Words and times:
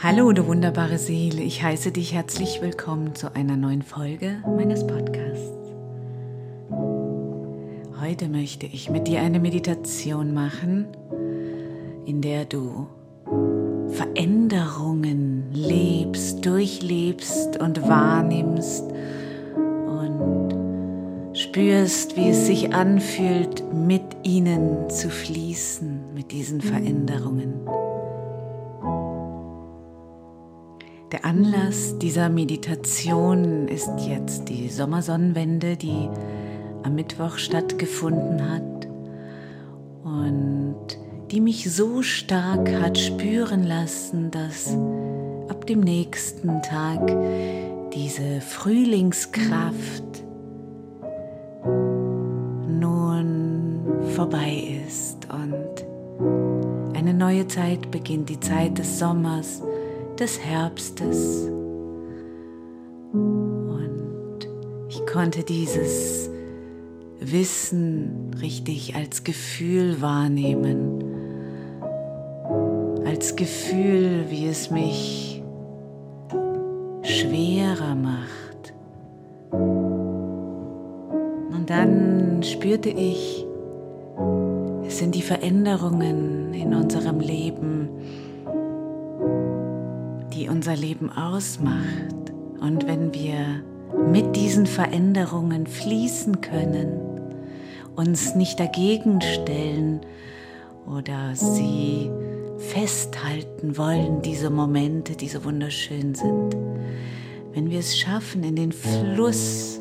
Hallo, 0.00 0.30
du 0.30 0.46
wunderbare 0.46 0.96
Seele. 0.96 1.42
Ich 1.42 1.64
heiße 1.64 1.90
dich 1.90 2.14
herzlich 2.14 2.62
willkommen 2.62 3.16
zu 3.16 3.34
einer 3.34 3.56
neuen 3.56 3.82
Folge 3.82 4.36
meines 4.46 4.86
Podcasts. 4.86 5.72
Heute 8.00 8.28
möchte 8.28 8.66
ich 8.66 8.90
mit 8.90 9.08
dir 9.08 9.22
eine 9.22 9.40
Meditation 9.40 10.32
machen, 10.32 10.86
in 12.06 12.20
der 12.20 12.44
du 12.44 12.86
Veränderungen 13.88 15.50
lebst, 15.52 16.46
durchlebst 16.46 17.60
und 17.60 17.82
wahrnimmst 17.82 18.84
und 19.56 21.36
spürst, 21.36 22.16
wie 22.16 22.28
es 22.28 22.46
sich 22.46 22.72
anfühlt, 22.72 23.64
mit 23.74 24.04
ihnen 24.22 24.88
zu 24.90 25.10
fließen, 25.10 26.14
mit 26.14 26.30
diesen 26.30 26.60
Veränderungen. 26.60 27.87
Anlass 31.28 31.98
dieser 31.98 32.30
Meditation 32.30 33.68
ist 33.68 33.90
jetzt 34.08 34.48
die 34.48 34.70
Sommersonnenwende, 34.70 35.76
die 35.76 36.08
am 36.84 36.94
Mittwoch 36.94 37.36
stattgefunden 37.36 38.50
hat 38.50 38.88
und 40.04 40.98
die 41.30 41.42
mich 41.42 41.70
so 41.70 42.00
stark 42.00 42.72
hat 42.80 42.96
spüren 42.96 43.64
lassen, 43.64 44.30
dass 44.30 44.74
ab 45.50 45.66
dem 45.66 45.80
nächsten 45.80 46.62
Tag 46.62 47.14
diese 47.92 48.40
Frühlingskraft 48.40 50.24
nun 52.80 53.82
vorbei 54.14 54.80
ist 54.86 55.28
und 55.30 56.96
eine 56.96 57.12
neue 57.12 57.46
Zeit 57.48 57.90
beginnt, 57.90 58.30
die 58.30 58.40
Zeit 58.40 58.78
des 58.78 58.98
Sommers, 58.98 59.62
des 60.18 60.40
Herbstes. 60.40 61.48
Und 63.12 64.48
ich 64.88 65.06
konnte 65.06 65.44
dieses 65.44 66.28
Wissen 67.20 68.30
richtig 68.40 68.94
als 68.96 69.22
Gefühl 69.24 70.00
wahrnehmen, 70.00 71.04
als 73.04 73.36
Gefühl, 73.36 74.24
wie 74.28 74.46
es 74.46 74.70
mich 74.70 75.42
schwerer 77.02 77.94
macht. 77.94 78.74
Und 81.50 81.64
dann 81.66 82.42
spürte 82.42 82.90
ich, 82.90 83.46
es 84.86 84.98
sind 84.98 85.14
die 85.14 85.22
Veränderungen 85.22 86.52
in 86.54 86.74
unserem 86.74 87.20
Leben, 87.20 87.88
die 90.38 90.48
unser 90.48 90.76
Leben 90.76 91.10
ausmacht. 91.10 92.32
Und 92.60 92.86
wenn 92.86 93.12
wir 93.12 93.62
mit 94.12 94.36
diesen 94.36 94.66
Veränderungen 94.66 95.66
fließen 95.66 96.40
können, 96.40 97.00
uns 97.96 98.36
nicht 98.36 98.60
dagegen 98.60 99.20
stellen 99.20 100.00
oder 100.86 101.34
sie 101.34 102.10
festhalten 102.58 103.76
wollen, 103.76 104.22
diese 104.22 104.50
Momente, 104.50 105.16
die 105.16 105.28
so 105.28 105.44
wunderschön 105.44 106.14
sind. 106.14 106.56
Wenn 107.52 107.70
wir 107.70 107.80
es 107.80 107.98
schaffen, 107.98 108.44
in 108.44 108.54
den 108.54 108.72
Fluss 108.72 109.80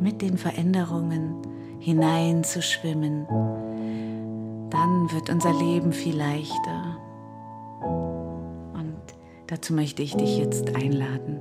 mit 0.00 0.22
den 0.22 0.38
Veränderungen 0.38 1.34
hineinzuschwimmen, 1.78 3.26
dann 4.70 5.12
wird 5.12 5.28
unser 5.28 5.52
Leben 5.52 5.92
viel 5.92 6.16
leichter. 6.16 6.96
Dazu 9.50 9.74
möchte 9.74 10.02
ich 10.04 10.14
dich 10.14 10.38
jetzt 10.38 10.76
einladen. 10.76 11.40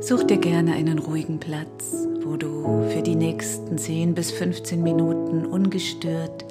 Such 0.00 0.24
dir 0.24 0.38
gerne 0.38 0.72
einen 0.72 1.00
ruhigen 1.00 1.38
Platz, 1.38 2.08
wo 2.22 2.36
du 2.36 2.82
für 2.88 3.02
die 3.02 3.14
nächsten 3.14 3.76
10 3.76 4.14
bis 4.14 4.30
15 4.30 4.82
Minuten 4.82 5.44
ungestört 5.44 6.46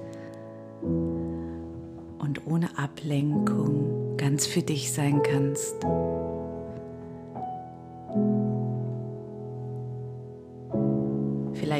und 0.84 2.46
ohne 2.46 2.78
Ablenkung 2.78 4.16
ganz 4.18 4.46
für 4.46 4.62
dich 4.62 4.94
sein 4.94 5.24
kannst. 5.24 5.76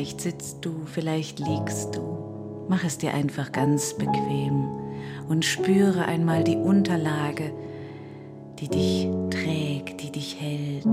Vielleicht 0.08 0.22
sitzt 0.22 0.64
du, 0.64 0.72
vielleicht 0.86 1.40
liegst 1.40 1.98
du. 1.98 2.66
Mach 2.70 2.86
es 2.86 2.98
dir 2.98 3.14
einfach 3.14 3.52
ganz 3.52 3.94
bequem 3.94 4.70
und 5.28 5.44
spüre 5.44 6.06
einmal 6.06 6.46
die 6.46 6.56
Unterlage, 6.56 7.52
die 8.58 8.70
dich 8.70 9.10
trägt, 9.30 10.02
die 10.02 10.12
dich 10.14 10.40
hält. 10.40 10.86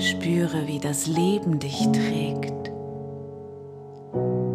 Spüre, 0.00 0.68
wie 0.68 0.78
das 0.78 1.08
Leben 1.08 1.58
dich 1.58 1.88
trägt. 1.90 2.70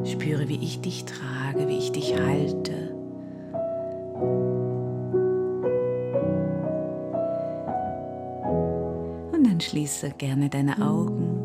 Spüre, 0.06 0.48
wie 0.48 0.64
ich 0.64 0.80
dich 0.80 1.04
trage, 1.04 1.68
wie 1.68 1.80
ich 1.80 1.92
dich 1.92 2.18
halte. 2.18 2.96
Und 9.34 9.46
dann 9.46 9.60
schließe 9.60 10.12
gerne 10.12 10.48
deine 10.48 10.82
Augen 10.82 11.39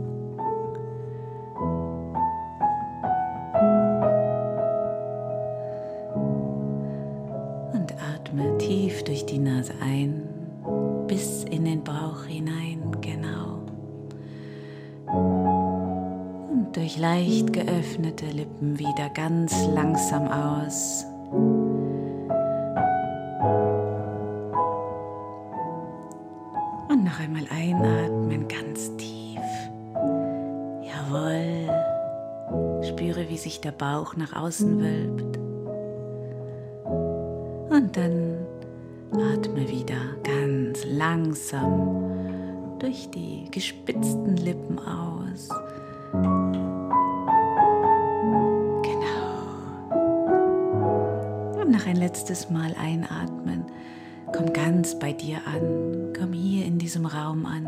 geöffnete 17.54 18.26
Lippen 18.26 18.76
wieder 18.80 19.08
ganz 19.10 19.54
langsam 19.68 20.26
aus. 20.26 21.06
Und 26.88 27.04
noch 27.04 27.20
einmal 27.20 27.46
einatmen, 27.50 28.48
ganz 28.48 28.90
tief. 28.96 29.40
Jawohl. 30.82 31.70
Spüre, 32.82 33.28
wie 33.28 33.38
sich 33.38 33.60
der 33.60 33.72
Bauch 33.72 34.16
nach 34.16 34.34
außen 34.34 34.80
wölbt. 34.80 35.38
Und 37.70 37.96
dann 37.96 38.46
Atme 39.12 39.68
wieder 39.68 40.16
ganz 40.24 40.84
langsam 40.84 42.10
durch 42.80 43.08
die 43.10 43.48
gespitzten 43.52 44.36
Lippen 44.38 44.76
aus. 44.80 45.48
Letztes 52.14 52.48
Mal 52.48 52.76
einatmen. 52.80 53.64
Komm 54.32 54.52
ganz 54.52 54.96
bei 55.00 55.12
dir 55.12 55.38
an. 55.46 56.12
Komm 56.16 56.32
hier 56.32 56.64
in 56.64 56.78
diesem 56.78 57.06
Raum 57.06 57.44
an. 57.44 57.66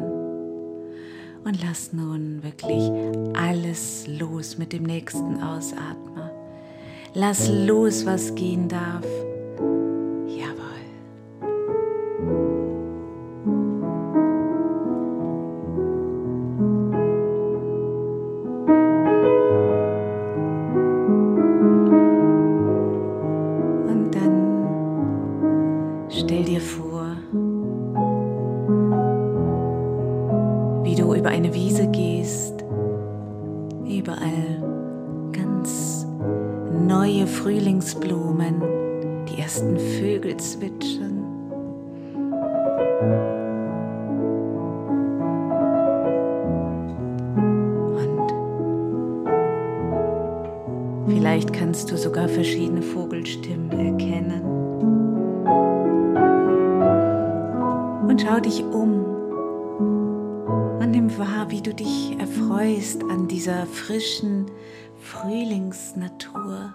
Und 1.44 1.60
lass 1.64 1.92
nun 1.92 2.44
wirklich 2.44 2.88
alles 3.36 4.06
los 4.06 4.56
mit 4.56 4.72
dem 4.72 4.84
nächsten 4.84 5.42
Ausatmen. 5.42 6.30
Lass 7.12 7.48
los, 7.48 8.06
was 8.06 8.36
gehen 8.36 8.68
darf. 8.68 9.04
Vielleicht 51.36 51.52
kannst 51.52 51.90
du 51.90 51.98
sogar 51.98 52.30
verschiedene 52.30 52.80
Vogelstimmen 52.80 53.70
erkennen. 53.70 54.42
Und 58.08 58.22
schau 58.22 58.40
dich 58.40 58.64
um 58.64 58.96
wahr, 61.18 61.50
wie 61.50 61.60
du 61.62 61.72
dich 61.72 62.16
erfreust 62.18 63.02
an 63.04 63.28
dieser 63.28 63.66
frischen, 63.66 64.46
Frühlingsnatur. 65.00 66.72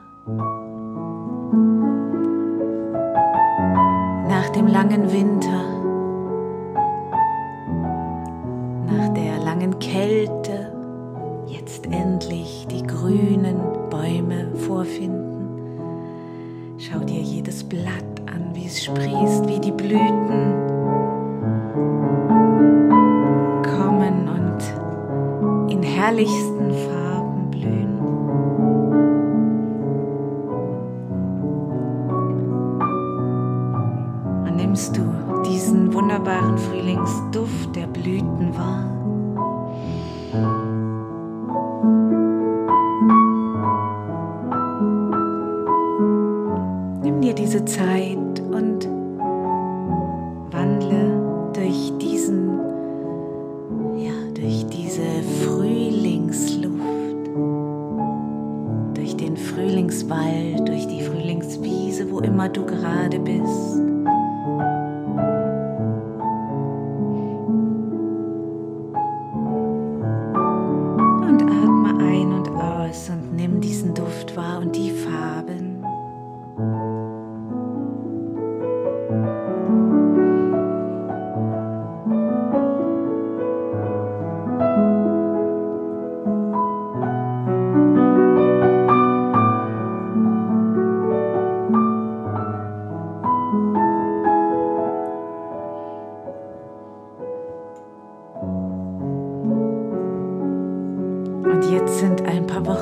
Nach 4.27 4.49
dem 4.55 4.67
langen 4.67 5.11
Winter, 5.11 5.60
Blatt 17.71 18.03
an, 18.25 18.53
wie 18.53 18.65
es 18.65 18.83
sprießt, 18.83 19.47
wie 19.47 19.61
die 19.61 19.71
Blüten 19.71 20.53
kommen 23.63 24.27
und 24.27 25.71
in 25.71 25.81
herrlichsten 25.81 26.73
Farben 26.73 27.00
immer 62.23 62.49
du 62.49 62.65
gerade 62.65 63.19
bist. 63.19 63.81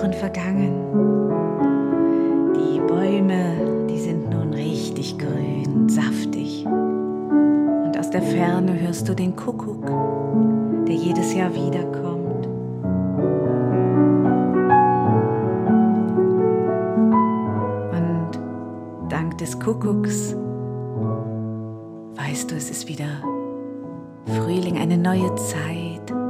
Wochen 0.10 0.14
vergangen. 0.14 0.74
Die 2.56 2.80
Bäume, 2.82 3.86
die 3.90 4.00
sind 4.00 4.30
nun 4.30 4.54
richtig 4.54 5.18
grün, 5.18 5.90
saftig. 5.90 6.66
Und 6.66 7.98
aus 7.98 8.10
der 8.10 8.22
Ferne 8.22 8.80
hörst 8.80 9.08
du 9.08 9.14
den 9.14 9.36
Kuckuck, 9.36 9.86
der 10.88 10.96
jedes 10.96 11.34
Jahr 11.34 11.54
wiederkommt. 11.54 12.48
Und 17.92 18.40
dank 19.10 19.38
des 19.38 19.60
Kuckucks 19.60 20.36
weißt 22.16 22.52
du, 22.52 22.56
es 22.56 22.70
ist 22.70 22.88
wieder 22.88 23.22
Frühling, 24.26 24.78
eine 24.78 24.98
neue 24.98 25.34
Zeit. 25.36 26.29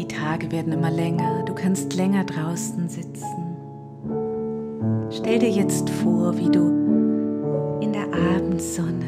Die 0.00 0.08
Tage 0.08 0.50
werden 0.50 0.72
immer 0.72 0.90
länger, 0.90 1.44
du 1.44 1.54
kannst 1.54 1.94
länger 1.94 2.24
draußen 2.24 2.88
sitzen. 2.88 3.26
Stell 5.10 5.38
dir 5.38 5.50
jetzt 5.50 5.90
vor, 5.90 6.38
wie 6.38 6.48
du 6.48 7.78
in 7.82 7.92
der 7.92 8.06
Abendsonne, 8.06 9.04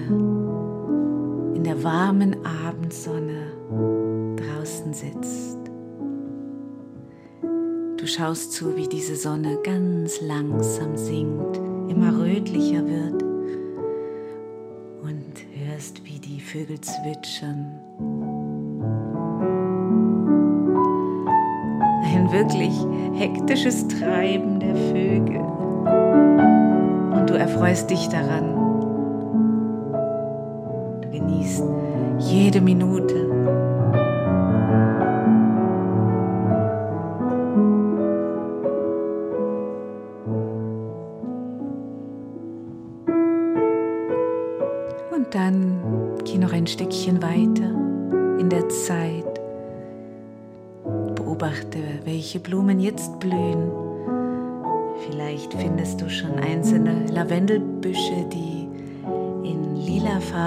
in 1.55 1.65
der 1.65 1.83
warmen 1.83 2.37
Abendsonne 2.45 3.53
draußen 4.37 4.93
sitzt. 4.93 5.57
Du 7.97 8.07
schaust 8.07 8.53
zu, 8.53 8.77
wie 8.77 8.87
diese 8.87 9.17
Sonne 9.17 9.61
ganz 9.65 10.21
langsam 10.21 10.99
sinkt, 10.99 11.57
immer 11.89 12.23
rötlicher 12.23 12.87
wird 12.87 13.23
und 15.03 15.43
hörst, 15.55 16.05
wie 16.05 16.19
die 16.19 16.41
Vögel 16.41 16.79
zwitschern. 16.83 17.81
Wirklich 22.33 22.75
hektisches 23.15 23.87
Treiben 23.89 24.59
der 24.59 24.75
Vögel. 24.75 25.41
Und 27.13 27.29
du 27.29 27.35
erfreust 27.35 27.91
dich 27.91 28.09
daran. 28.09 28.55
Du 31.03 31.11
genießt 31.11 31.65
jede 32.19 32.61
Minute. 32.61 33.62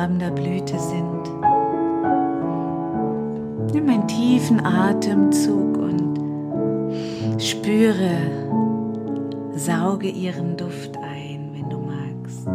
Lilafarbener 0.06 0.32
Blüte 0.32 0.80
sind. 0.80 1.24
Nimm 3.74 3.90
einen 3.90 4.08
tiefen 4.08 4.66
Atemzug 4.66 5.78
und 5.78 7.42
spüre, 7.42 8.18
sauge 9.56 10.08
ihren 10.08 10.56
Duft 10.58 10.98
ein, 10.98 11.52
wenn 11.54 11.70
du 11.70 11.80
magst. 11.80 12.48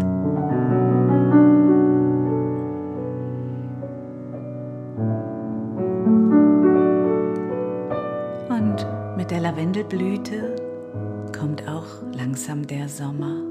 Und 8.49 8.87
mit 9.17 9.31
der 9.31 9.41
Lavendelblüte 9.41 10.57
kommt 11.39 11.69
auch 11.69 11.87
langsam 12.13 12.67
der 12.67 12.89
Sommer. 12.89 13.50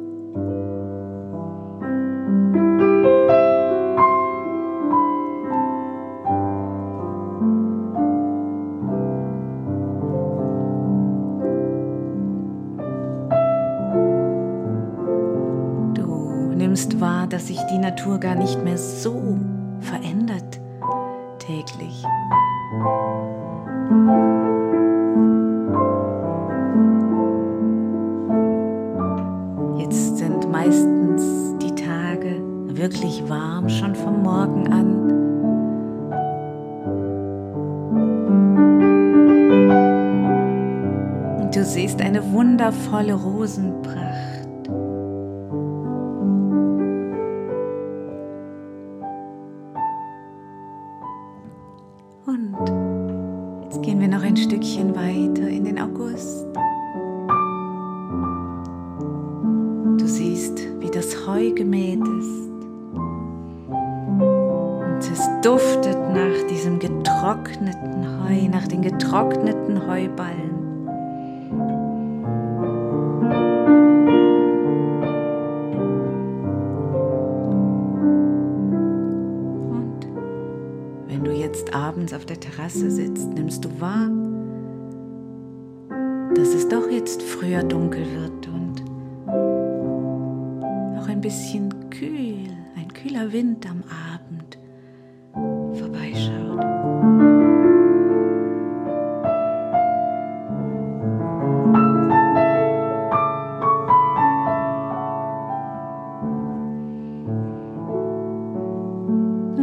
Natur 17.89 18.19
gar 18.19 18.35
nicht 18.35 18.63
mehr 18.63 18.77
so 18.77 19.39
verändert 19.79 20.59
täglich. 21.39 22.03
Jetzt 29.79 30.17
sind 30.17 30.51
meistens 30.51 31.57
die 31.57 31.73
Tage 31.73 32.39
wirklich 32.67 33.27
warm, 33.27 33.67
schon 33.67 33.95
vom 33.95 34.21
Morgen 34.21 34.71
an. 34.71 35.09
Du 41.51 41.63
siehst 41.65 41.99
eine 42.03 42.31
wundervolle 42.31 43.15
Rosenpracht. 43.15 44.08
Getrockneten 67.29 68.23
Heu, 68.23 68.49
nach 68.49 68.67
den 68.67 68.81
getrockneten 68.81 69.87
Heuballen. 69.87 70.49
Und 79.69 80.07
wenn 81.07 81.23
du 81.23 81.31
jetzt 81.31 81.71
abends 81.75 82.13
auf 82.13 82.25
der 82.25 82.39
Terrasse 82.39 82.89
sitzt, 82.89 83.31
nimmst 83.33 83.63
du 83.63 83.69
wahr, 83.79 84.09
dass 86.33 86.55
es 86.55 86.67
doch 86.67 86.89
jetzt 86.89 87.21
früher 87.21 87.61
dunkel 87.61 88.05
wird 88.11 88.47
und 88.47 88.83
auch 90.97 91.07
ein 91.07 91.21
bisschen 91.21 91.91
kühl, 91.91 92.49
ein 92.75 92.91
kühler 92.91 93.31
Wind 93.31 93.69
am 93.69 93.83
Abend 93.83 94.18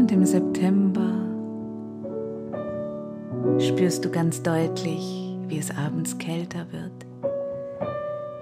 Und 0.06 0.12
im 0.12 0.25
September 0.25 1.10
spürst 3.58 4.04
du 4.04 4.08
ganz 4.08 4.40
deutlich, 4.40 5.36
wie 5.48 5.58
es 5.58 5.76
abends 5.76 6.16
kälter 6.18 6.64
wird, 6.70 7.04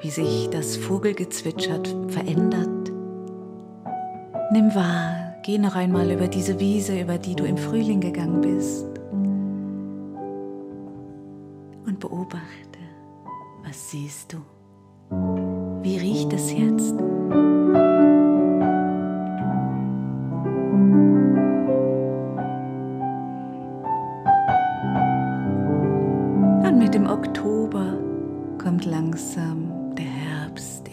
wie 0.03 0.11
sich 0.11 0.51
das 0.51 0.77
Vogelgezwitscher 0.77 1.81
verändert. 2.09 2.93
Nimm 4.53 4.75
wahr, 4.75 5.37
geh 5.43 5.57
noch 5.57 5.75
einmal 5.75 6.11
über 6.11 6.29
diese 6.29 6.61
Wiese, 6.61 7.01
über 7.01 7.17
die 7.17 7.35
du 7.35 7.45
im 7.45 7.57
Frühling 7.57 8.03
gegangen 8.03 8.43
bist 8.43 9.01
und 11.87 11.99
beobachte, 11.99 12.79
was 13.65 13.91
siehst 13.91 14.35
du? 14.35 14.37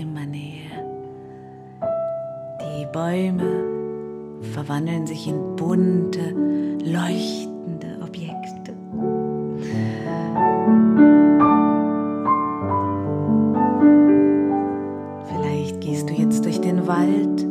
Immer 0.01 0.25
näher. 0.25 0.83
Die 2.59 2.85
Bäume 2.91 4.41
verwandeln 4.53 5.05
sich 5.05 5.27
in 5.27 5.55
bunte, 5.55 6.33
leuchtende 6.83 7.99
Objekte. 8.01 8.73
Vielleicht 15.27 15.81
gehst 15.81 16.09
du 16.09 16.13
jetzt 16.13 16.43
durch 16.45 16.59
den 16.59 16.87
Wald. 16.87 17.45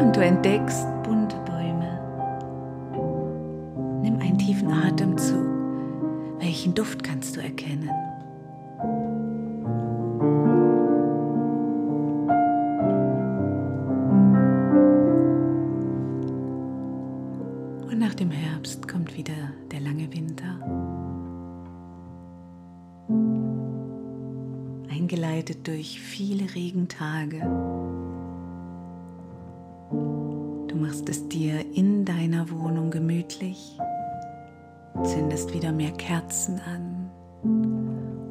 Und 0.00 0.16
du 0.16 0.20
entdeckst 0.20 0.95
Und 17.90 17.98
nach 17.98 18.14
dem 18.14 18.30
Herbst 18.30 18.88
kommt 18.88 19.16
wieder 19.16 19.52
der 19.70 19.80
lange 19.80 20.12
Winter. 20.12 20.58
Eingeleitet 24.90 25.66
durch 25.66 26.00
viele 26.00 26.54
Regentage. 26.54 27.40
Du 30.68 30.76
machst 30.76 31.08
es 31.08 31.28
dir 31.28 31.64
in 31.74 32.04
deiner 32.04 32.50
Wohnung 32.50 32.90
gemütlich 32.90 33.78
zündest 35.04 35.52
wieder 35.52 35.72
mehr 35.72 35.92
Kerzen 35.92 36.60
an, 36.60 37.10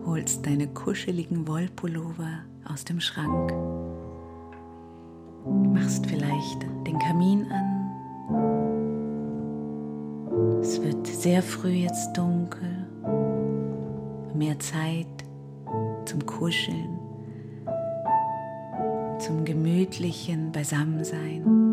holst 0.05 0.45
deine 0.45 0.67
kuscheligen 0.67 1.47
Wollpullover 1.47 2.39
aus 2.65 2.83
dem 2.83 2.99
Schrank, 2.99 3.53
machst 5.73 6.05
vielleicht 6.05 6.63
den 6.85 6.99
Kamin 6.99 7.45
an. 7.51 7.74
Sehr 11.25 11.41
früh 11.41 11.69
jetzt 11.69 12.15
dunkel, 12.15 12.85
mehr 14.35 14.59
Zeit 14.59 15.07
zum 16.05 16.23
Kuscheln, 16.23 16.99
zum 19.17 19.43
gemütlichen 19.43 20.51
Beisammensein. 20.51 21.64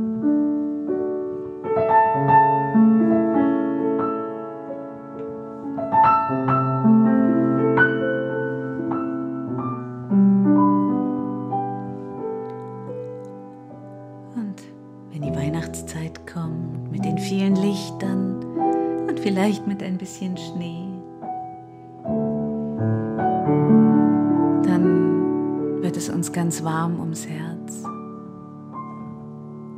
Ums 27.13 27.27
Herz. 27.27 27.85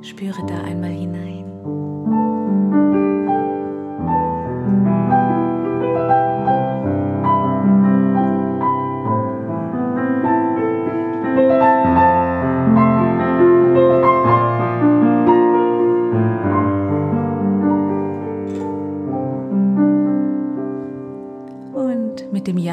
Spüre 0.03 0.47
da 0.47 0.63
einmal 0.63 0.91
hinein. 0.91 1.45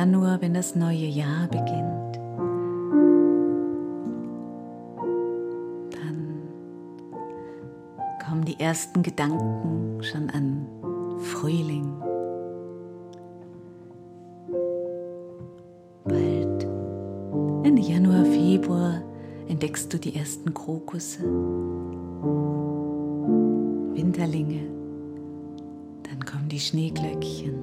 Januar, 0.01 0.41
wenn 0.41 0.53
das 0.53 0.75
neue 0.75 1.05
Jahr 1.05 1.47
beginnt, 1.47 1.60
ersten 8.71 9.03
Gedanken 9.03 10.01
schon 10.01 10.29
an 10.29 10.65
Frühling. 11.19 11.91
Bald 16.05 16.63
Ende 17.65 17.81
Januar, 17.81 18.23
Februar 18.23 19.01
entdeckst 19.49 19.93
du 19.93 19.97
die 19.97 20.15
ersten 20.15 20.53
Krokusse, 20.53 21.21
Winterlinge, 23.93 24.61
dann 26.03 26.23
kommen 26.23 26.47
die 26.47 26.61
Schneeglöckchen. 26.61 27.61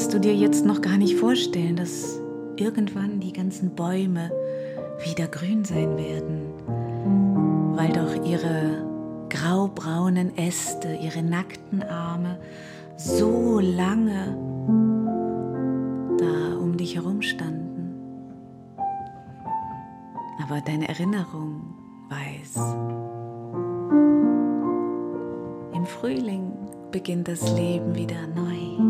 Kannst 0.00 0.14
du 0.14 0.18
dir 0.18 0.34
jetzt 0.34 0.64
noch 0.64 0.80
gar 0.80 0.96
nicht 0.96 1.16
vorstellen, 1.16 1.76
dass 1.76 2.18
irgendwann 2.56 3.20
die 3.20 3.34
ganzen 3.34 3.74
Bäume 3.74 4.30
wieder 5.04 5.26
grün 5.26 5.62
sein 5.62 5.98
werden, 5.98 6.54
weil 7.76 7.92
doch 7.92 8.24
ihre 8.24 8.82
graubraunen 9.28 10.34
Äste, 10.38 10.94
ihre 10.94 11.22
nackten 11.22 11.82
Arme 11.82 12.38
so 12.96 13.60
lange 13.60 14.38
da 16.16 16.56
um 16.58 16.78
dich 16.78 16.96
herum 16.96 17.20
standen. 17.20 17.94
Aber 20.42 20.62
deine 20.62 20.88
Erinnerung 20.88 21.74
weiß, 22.08 22.56
im 25.74 25.84
Frühling 25.84 26.52
beginnt 26.90 27.28
das 27.28 27.54
Leben 27.54 27.94
wieder 27.94 28.26
neu. 28.34 28.89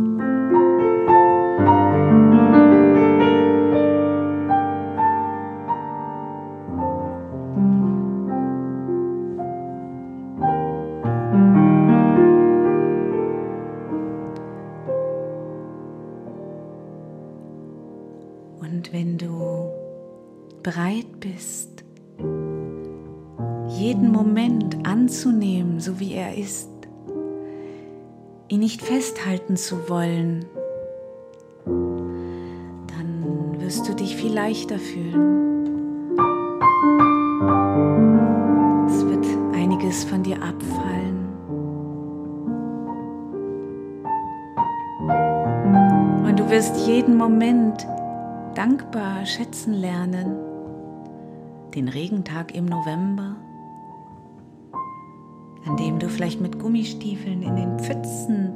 Festhalten 29.21 29.57
zu 29.57 29.89
wollen, 29.89 30.47
dann 31.67 33.61
wirst 33.61 33.87
du 33.89 33.95
dich 33.95 34.17
viel 34.17 34.33
leichter 34.33 34.79
fühlen. 34.79 36.17
Es 38.87 39.05
wird 39.07 39.27
einiges 39.55 40.05
von 40.05 40.23
dir 40.23 40.37
abfallen. 40.43 41.29
Und 46.25 46.41
du 46.41 46.49
wirst 46.51 46.87
jeden 46.87 47.17
Moment 47.17 47.87
dankbar 48.55 49.27
schätzen 49.27 49.75
lernen. 49.75 50.37
Den 51.75 51.89
Regentag 51.89 52.55
im 52.55 52.65
November, 52.65 53.37
an 55.67 55.77
dem 55.77 55.99
du 55.99 56.09
vielleicht 56.09 56.41
mit 56.41 56.59
Gummistiefeln 56.59 57.43
in 57.43 57.57
den 57.57 57.79
Pfützen 57.79 58.55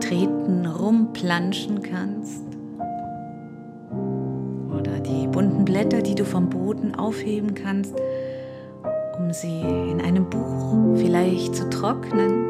treten, 0.00 0.66
rumplanschen 0.66 1.82
kannst. 1.82 2.44
Oder 4.70 5.00
die 5.00 5.26
bunten 5.26 5.64
Blätter, 5.64 6.02
die 6.02 6.14
du 6.14 6.24
vom 6.24 6.48
Boden 6.48 6.94
aufheben 6.94 7.54
kannst, 7.54 7.94
um 9.18 9.32
sie 9.32 9.60
in 9.60 10.00
einem 10.00 10.28
Buch 10.30 10.96
vielleicht 10.96 11.54
zu 11.54 11.68
trocknen. 11.68 12.48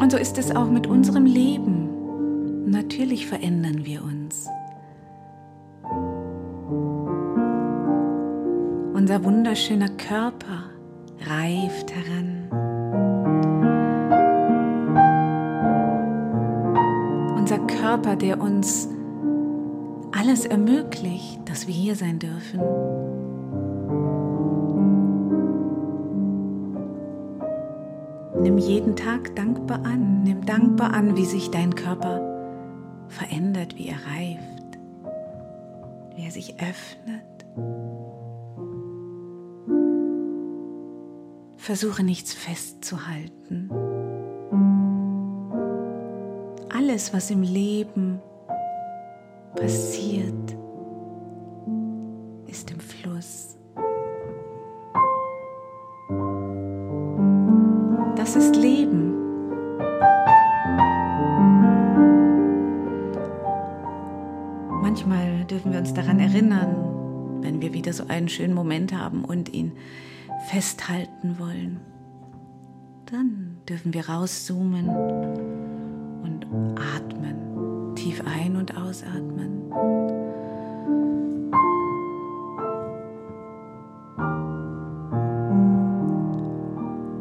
Und 0.00 0.10
so 0.10 0.18
ist 0.18 0.38
es 0.38 0.54
auch 0.54 0.68
mit 0.68 0.86
unserem 0.86 1.24
Leben. 1.24 2.70
Natürlich 2.70 3.26
verändern 3.26 3.84
wir 3.84 4.02
uns. 4.02 4.48
Unser 9.02 9.24
wunderschöner 9.24 9.88
Körper 9.88 10.70
reift 11.26 11.92
heran. 11.92 12.46
Unser 17.36 17.58
Körper, 17.66 18.14
der 18.14 18.40
uns 18.40 18.88
alles 20.16 20.46
ermöglicht, 20.46 21.40
dass 21.46 21.66
wir 21.66 21.74
hier 21.74 21.96
sein 21.96 22.20
dürfen. 22.20 22.60
Nimm 28.40 28.56
jeden 28.58 28.94
Tag 28.94 29.34
dankbar 29.34 29.80
an, 29.84 30.22
nimm 30.22 30.46
dankbar 30.46 30.94
an, 30.94 31.16
wie 31.16 31.24
sich 31.24 31.50
dein 31.50 31.74
Körper 31.74 32.20
verändert, 33.08 33.76
wie 33.76 33.88
er 33.88 33.96
reift, 33.96 34.78
wie 36.14 36.24
er 36.24 36.30
sich 36.30 36.54
öffnet. 36.60 37.91
Versuche 41.62 42.02
nichts 42.02 42.34
festzuhalten. 42.34 43.70
Alles, 46.76 47.14
was 47.14 47.30
im 47.30 47.42
Leben 47.42 48.20
passiert, 49.54 50.56
ist 52.48 52.68
im 52.72 52.80
Fluss. 52.80 53.56
Das 58.16 58.34
ist 58.34 58.56
Leben. 58.56 59.14
Manchmal 64.82 65.44
dürfen 65.44 65.70
wir 65.70 65.78
uns 65.78 65.94
daran 65.94 66.18
erinnern, 66.18 67.38
wenn 67.40 67.62
wir 67.62 67.72
wieder 67.72 67.92
so 67.92 68.08
einen 68.08 68.28
schönen 68.28 68.54
Moment 68.54 68.92
haben 68.92 69.24
und 69.24 69.54
ihn 69.54 69.70
festhalten 70.50 71.38
wollen, 71.38 71.80
dann 73.06 73.58
dürfen 73.68 73.94
wir 73.94 74.08
rauszoomen 74.08 74.88
und 74.88 76.46
atmen, 76.76 77.94
tief 77.94 78.22
ein- 78.26 78.56
und 78.56 78.76
ausatmen. 78.76 79.62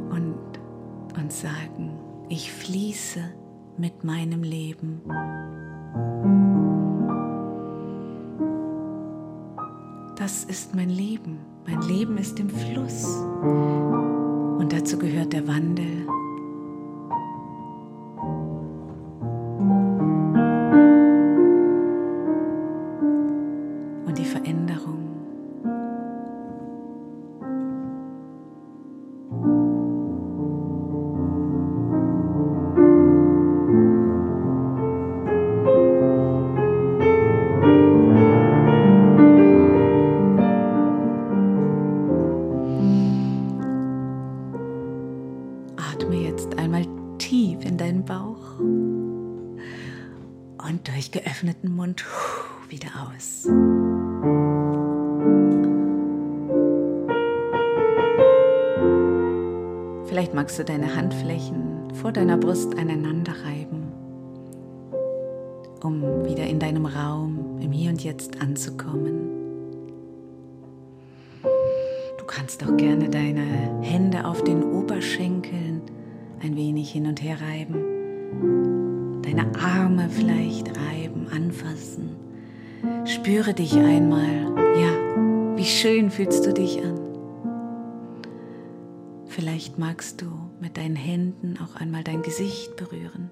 Und 0.10 1.32
sagen, 1.32 1.98
ich 2.30 2.52
fließe 2.52 3.22
mit 3.78 4.04
meinem 4.04 4.44
Leben. 4.44 5.02
Das 10.18 10.44
ist 10.44 10.76
mein 10.76 10.90
Leben. 10.90 11.51
Mein 11.66 11.82
Leben 11.88 12.18
ist 12.18 12.40
im 12.40 12.50
Fluss. 12.50 13.06
Und 13.06 14.70
dazu 14.72 14.98
gehört 14.98 15.34
der 15.34 15.48
Wandel. 15.48 16.08
Magst 60.52 60.60
du 60.60 60.66
deine 60.66 60.98
Handflächen 60.98 61.94
vor 61.94 62.12
deiner 62.12 62.36
Brust 62.36 62.78
aneinander 62.78 63.32
reiben, 63.46 63.84
um 65.82 66.26
wieder 66.26 66.46
in 66.46 66.60
deinem 66.60 66.86
Raum 66.86 67.58
im 67.62 67.72
Hier 67.72 67.90
und 67.90 68.04
Jetzt 68.04 68.42
anzukommen. 68.42 69.30
Du 72.18 72.26
kannst 72.28 72.66
auch 72.66 72.76
gerne 72.76 73.10
deine 73.10 73.80
Hände 73.82 74.26
auf 74.26 74.44
den 74.44 74.62
Oberschenkeln 74.62 75.84
ein 76.44 76.58
wenig 76.58 76.92
hin 76.92 77.06
und 77.06 77.22
her 77.24 77.38
reiben, 77.40 79.22
deine 79.22 79.56
Arme 79.58 80.10
vielleicht 80.10 80.68
reiben, 80.68 81.28
anfassen. 81.34 82.18
Spüre 83.06 83.54
dich 83.54 83.74
einmal, 83.78 84.54
ja, 84.78 85.56
wie 85.56 85.64
schön 85.64 86.12
fühlst 86.12 86.46
du 86.46 86.52
dich 86.52 86.84
an. 86.84 87.11
Vielleicht 89.32 89.80
magst 89.80 90.22
du 90.22 90.26
mit 90.60 90.76
deinen 90.76 90.98
Händen 90.98 91.58
auch 91.64 91.80
einmal 91.80 92.04
dein 92.04 92.22
Gesicht 92.22 92.76
berühren. 92.76 93.30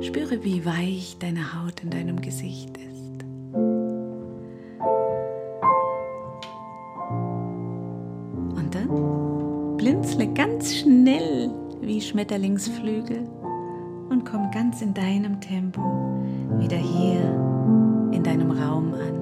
Spüre, 0.00 0.44
wie 0.44 0.64
weich 0.64 1.16
deine 1.18 1.40
Haut 1.54 1.82
in 1.82 1.90
deinem 1.90 2.20
Gesicht 2.20 2.78
ist. 2.78 3.24
Und 8.54 8.68
dann 8.70 9.76
blinzle 9.76 10.32
ganz 10.34 10.76
schnell 10.76 11.50
wie 11.80 12.00
Schmetterlingsflügel 12.00 13.28
und 14.08 14.24
komm 14.24 14.52
ganz 14.52 14.82
in 14.82 14.94
deinem 14.94 15.40
Tempo 15.40 15.82
wieder 16.58 16.76
hier 16.78 17.22
in 18.12 18.22
deinem 18.22 18.52
Raum 18.52 18.94
an. 18.94 19.19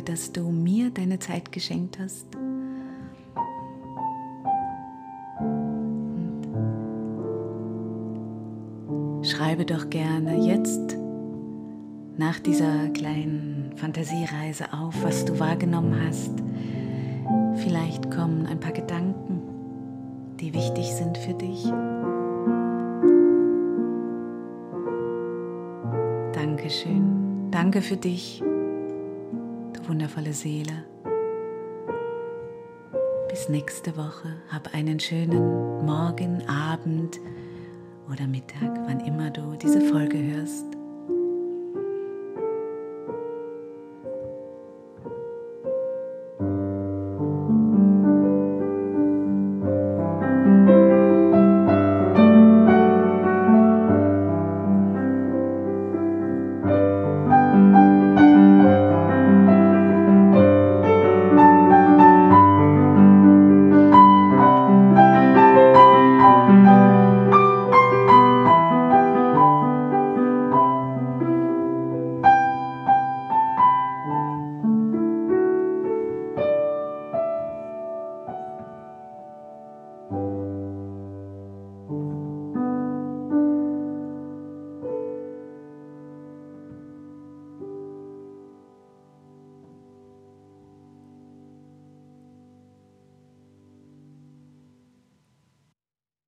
Danke, 0.00 0.12
dass 0.12 0.32
du 0.32 0.50
mir 0.50 0.90
deine 0.90 1.18
Zeit 1.18 1.52
geschenkt 1.52 1.98
hast. 1.98 2.26
Und 8.86 9.26
schreibe 9.26 9.66
doch 9.66 9.90
gerne 9.90 10.38
jetzt 10.46 10.96
nach 12.16 12.38
dieser 12.40 12.88
kleinen 12.88 13.72
Fantasiereise 13.76 14.72
auf, 14.72 14.94
was 15.02 15.26
du 15.26 15.38
wahrgenommen 15.38 15.94
hast. 16.06 16.32
Vielleicht 17.62 18.10
kommen 18.10 18.46
ein 18.46 18.58
paar 18.58 18.72
Gedanken, 18.72 19.42
die 20.40 20.54
wichtig 20.54 20.92
sind 20.92 21.18
für 21.18 21.34
dich. 21.34 21.64
Dankeschön. 26.32 27.50
Danke 27.50 27.82
für 27.82 27.96
dich, 27.96 28.42
wundervolle 29.90 30.32
Seele. 30.32 30.84
Bis 33.28 33.48
nächste 33.48 33.96
Woche. 33.96 34.36
Hab 34.48 34.72
einen 34.72 35.00
schönen 35.00 35.84
Morgen, 35.84 36.46
Abend 36.48 37.18
oder 38.08 38.28
Mittag, 38.28 38.70
wann 38.86 39.00
immer 39.00 39.30
du 39.30 39.56
diese 39.56 39.80
Folge 39.80 40.16
hörst. 40.16 40.79